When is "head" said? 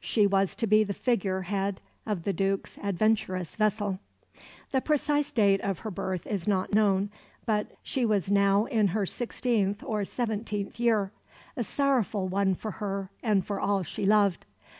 1.42-1.80